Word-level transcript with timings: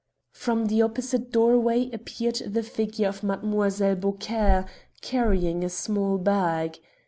From 0.33 0.65
the 0.65 0.81
opposite 0.81 1.31
doorway 1.31 1.91
appeared 1.93 2.37
the 2.37 2.63
figure 2.63 3.07
of 3.09 3.21
Mlle. 3.21 3.93
Beaucaire, 3.97 4.65
carrying 5.01 5.63
a 5.63 5.69
small 5.69 6.17
bag. 6.17 6.79